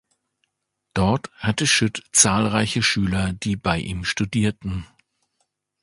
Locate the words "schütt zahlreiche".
1.67-2.81